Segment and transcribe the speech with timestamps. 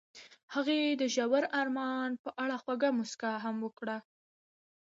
[0.53, 3.97] هغې د ژور آرمان په اړه خوږه موسکا هم وکړه.